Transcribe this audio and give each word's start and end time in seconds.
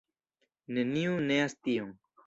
Neniu 0.79 1.15
neas 1.29 1.57
tion. 1.61 1.97